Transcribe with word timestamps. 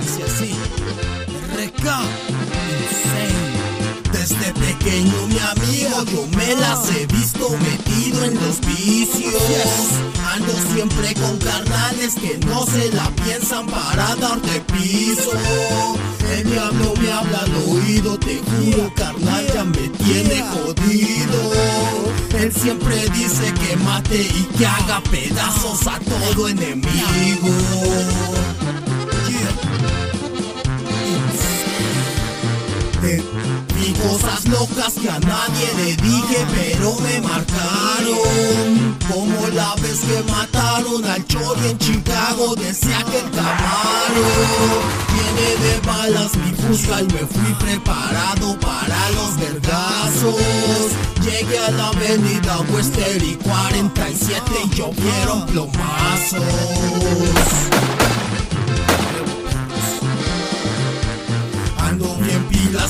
Dice 0.00 0.22
así. 0.24 0.54
Insane. 2.76 3.46
Desde 4.12 4.52
pequeño 4.54 5.26
mi 5.28 5.38
amigo 5.38 6.04
yo 6.10 6.26
me 6.36 6.54
las 6.56 6.90
he 6.90 7.06
visto 7.06 7.48
metido 7.58 8.24
en 8.24 8.34
los 8.34 8.60
vicios 8.60 9.32
Ando 10.34 10.52
siempre 10.72 11.14
con 11.14 11.38
carnales 11.38 12.14
que 12.14 12.38
no 12.46 12.66
se 12.66 12.90
la 12.92 13.08
piensan 13.24 13.66
para 13.66 14.16
darte 14.16 14.60
piso 14.72 15.30
El 16.32 16.50
diablo 16.50 16.94
me 17.00 17.12
habla 17.12 17.38
al 17.38 17.54
oído, 17.68 18.18
te 18.18 18.38
juro 18.38 18.92
carnal 18.94 19.46
ya 19.52 19.64
me 19.64 19.88
tiene 19.88 20.42
jodido 20.42 21.15
Él 22.46 22.52
siempre 22.52 22.94
dice 23.08 23.52
que 23.54 23.76
mate 23.78 24.22
y 24.22 24.44
que 24.56 24.64
haga 24.64 25.00
pedazos 25.10 25.84
a 25.88 25.98
todo 25.98 26.46
enemigo 26.46 27.48
Eh, 33.02 33.22
Vi 33.74 33.92
cosas 33.94 34.46
locas 34.46 34.94
que 34.94 35.10
a 35.10 35.18
nadie 35.18 35.68
le 35.76 35.96
dije, 35.96 36.46
pero 36.54 36.94
me 37.00 37.20
marcaron. 37.20 38.96
Como 39.12 39.48
la 39.48 39.74
vez 39.82 40.00
que 40.00 40.22
mataron 40.30 41.04
al 41.04 41.26
Chori 41.26 41.68
en 41.70 41.78
Chicago, 41.78 42.54
decía 42.54 43.04
que 43.10 43.18
el 43.18 43.30
Camaro 43.30 44.26
tiene 45.12 45.48
de 45.64 45.80
balas 45.84 46.30
mi 46.36 46.52
fusca 46.52 47.00
y 47.02 47.06
me 47.06 47.26
fui 47.26 47.54
preparado 47.58 48.58
para 48.60 49.10
los 49.10 49.36
vergazos. 49.36 50.85
Llegué 51.38 51.58
a 51.58 51.70
la 51.70 51.88
avenida 51.88 52.60
Wester 52.72 53.22
y 53.22 53.34
47 53.36 54.52
y 54.64 54.74
llovieron 54.74 55.44
plomazos. 55.46 56.40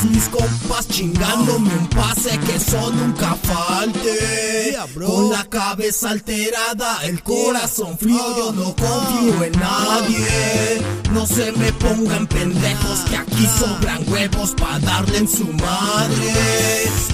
Mis 0.05 0.29
compas 0.29 0.89
chingándome 0.89 1.71
un 1.75 1.87
pase 1.89 2.39
que 2.41 2.57
eso 2.57 2.91
nunca 2.93 3.37
falte. 3.43 4.71
Yeah. 4.71 4.87
Con 5.07 5.31
la 5.31 5.45
cabeza 5.45 6.11
alterada, 6.11 7.05
el 7.05 7.23
corazón 7.23 7.97
frío 7.99 8.19
Yo 8.37 8.53
no 8.53 8.75
confío 8.75 9.45
en 9.45 9.53
nadie. 9.53 10.83
No 11.13 11.27
se 11.27 11.53
me 11.53 11.73
pongan 11.73 12.27
pendejos 12.27 13.01
que 13.09 13.17
aquí 13.17 13.47
sobran 13.59 14.03
huevos 14.09 14.55
Pa' 14.57 14.79
darle 14.81 15.19
en 15.19 15.29
su 15.29 15.47
madre. 15.47 16.35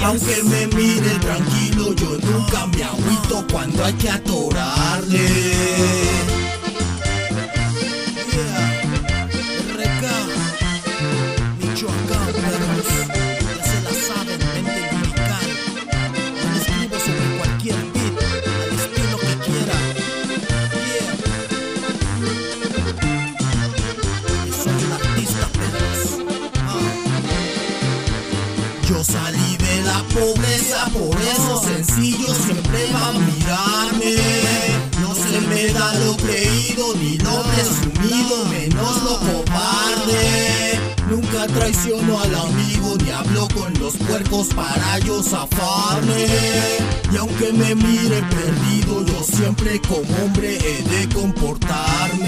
Aunque 0.04 0.42
me 0.44 0.66
mire 0.68 1.10
tranquilo 1.20 1.92
yo 1.94 2.18
nunca 2.22 2.66
me 2.66 2.82
agüito 2.82 3.44
Cuando 3.50 3.84
hay 3.84 3.92
que 3.94 4.10
atorarle 4.10 6.31
Salí 29.02 29.56
de 29.56 29.82
la 29.82 30.00
pobreza, 30.14 30.86
por 30.92 31.20
eso 31.20 31.60
sencillo 31.60 32.32
siempre 32.34 32.86
va 32.94 33.08
a 33.08 33.12
mirarme. 33.12 34.14
No 35.00 35.12
se 35.12 35.40
me 35.40 35.66
da 35.72 35.92
lo 35.94 36.16
creído 36.16 36.94
ni 36.94 37.18
lo 37.18 37.42
presumido, 37.42 38.44
menos 38.44 39.02
lo 39.02 39.18
cobarde. 39.18 40.78
Nunca 41.10 41.48
traiciono 41.48 42.20
al 42.20 42.32
amigo 42.32 42.96
ni 43.04 43.10
hablo 43.10 43.48
con 43.48 43.74
los 43.80 43.96
puercos 43.96 44.46
para 44.54 45.00
yo 45.00 45.20
zafarme. 45.20 46.26
Y 47.12 47.16
aunque 47.16 47.52
me 47.52 47.74
mire 47.74 48.22
perdido, 48.22 49.04
yo 49.04 49.24
siempre 49.24 49.80
como 49.80 50.24
hombre 50.24 50.58
he 50.58 50.82
de 50.88 51.08
comportarme. 51.12 52.22